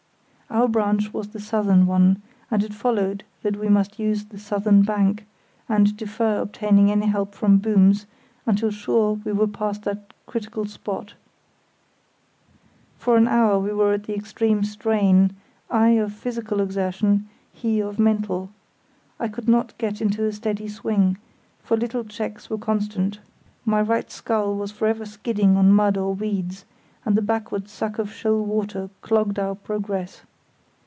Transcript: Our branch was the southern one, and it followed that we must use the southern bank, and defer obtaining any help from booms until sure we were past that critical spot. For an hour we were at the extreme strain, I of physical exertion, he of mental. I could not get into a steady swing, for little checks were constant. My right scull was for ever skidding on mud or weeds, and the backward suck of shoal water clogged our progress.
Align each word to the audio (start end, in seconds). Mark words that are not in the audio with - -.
Our 0.53 0.67
branch 0.67 1.13
was 1.13 1.29
the 1.29 1.39
southern 1.39 1.87
one, 1.87 2.21
and 2.51 2.61
it 2.61 2.73
followed 2.73 3.23
that 3.41 3.55
we 3.55 3.69
must 3.69 3.99
use 3.99 4.25
the 4.25 4.37
southern 4.37 4.81
bank, 4.81 5.25
and 5.69 5.95
defer 5.95 6.41
obtaining 6.41 6.91
any 6.91 7.05
help 7.07 7.33
from 7.33 7.57
booms 7.59 8.05
until 8.45 8.69
sure 8.69 9.13
we 9.23 9.31
were 9.31 9.47
past 9.47 9.83
that 9.83 10.13
critical 10.25 10.65
spot. 10.65 11.13
For 12.97 13.15
an 13.15 13.29
hour 13.29 13.59
we 13.59 13.71
were 13.71 13.93
at 13.93 14.03
the 14.03 14.13
extreme 14.13 14.65
strain, 14.65 15.31
I 15.69 15.91
of 15.91 16.11
physical 16.11 16.59
exertion, 16.59 17.29
he 17.53 17.79
of 17.79 17.97
mental. 17.97 18.49
I 19.21 19.29
could 19.29 19.47
not 19.47 19.77
get 19.77 20.01
into 20.01 20.25
a 20.25 20.33
steady 20.33 20.67
swing, 20.67 21.17
for 21.63 21.77
little 21.77 22.03
checks 22.03 22.49
were 22.49 22.57
constant. 22.57 23.19
My 23.63 23.81
right 23.81 24.11
scull 24.11 24.53
was 24.57 24.73
for 24.73 24.85
ever 24.87 25.05
skidding 25.05 25.55
on 25.55 25.71
mud 25.71 25.95
or 25.95 26.13
weeds, 26.13 26.65
and 27.05 27.15
the 27.15 27.21
backward 27.21 27.69
suck 27.69 27.97
of 27.99 28.11
shoal 28.11 28.43
water 28.43 28.89
clogged 29.01 29.39
our 29.39 29.55
progress. 29.55 30.23